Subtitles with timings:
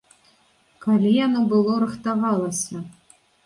[0.85, 2.87] Калі яно было рыхтавалася?!